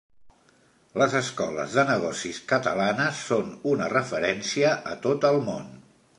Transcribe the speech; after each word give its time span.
Les 1.01 1.17
escoles 1.19 1.75
de 1.79 1.83
negocis 1.89 2.39
catalanes 2.53 3.21
són 3.27 3.53
una 3.75 3.93
referència 3.97 4.75
a 4.95 4.99
tot 5.07 5.31
el 5.33 5.41
món. 5.51 5.71